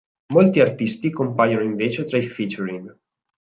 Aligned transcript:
Molti 0.33 0.61
artisti 0.61 1.11
compaiono 1.11 1.61
invece 1.63 2.05
tra 2.05 2.17
i 2.17 2.23
featuring. 2.23 2.91